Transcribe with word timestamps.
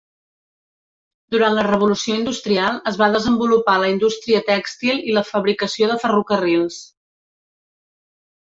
Durant 1.33 1.57
la 1.57 1.65
Revolució 1.67 2.15
Industrial 2.21 2.79
es 2.93 2.97
va 3.01 3.11
desenvolupar 3.17 3.75
la 3.83 3.91
indústria 3.93 4.41
tèxtil 4.49 5.05
i 5.13 5.15
la 5.19 5.25
fabricació 5.31 5.91
de 5.93 5.99
ferrocarrils. 6.07 6.81